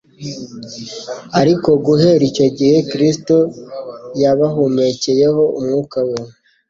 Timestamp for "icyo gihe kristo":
2.29-3.35